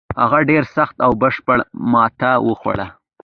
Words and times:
هغه 0.21 0.39
ډېره 0.49 0.67
سخته 0.77 1.01
او 1.07 1.11
بشپړه 1.21 1.63
ماته 1.91 2.31
وخوړه. 2.47 2.87